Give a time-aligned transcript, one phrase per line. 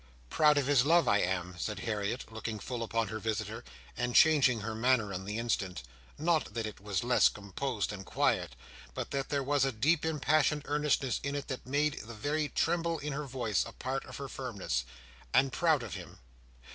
[0.31, 3.63] "Proud of his love, I am," said Harriet, looking full upon her visitor,
[3.95, 8.55] and changing her manner on the instant—not that it was less composed and quiet,
[8.95, 12.97] but that there was a deep impassioned earnestness in it that made the very tremble
[12.97, 14.85] in her voice a part of her firmness,
[15.35, 16.17] "and proud of him.